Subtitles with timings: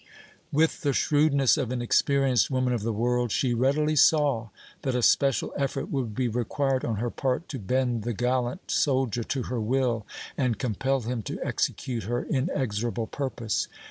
[0.51, 4.49] With the shrewdness of an experienced woman of the world, she readily saw
[4.81, 9.23] that a special effort would be required on her part to bend the gallant soldier
[9.25, 13.67] to her will and compel him to execute her inexorable purpose.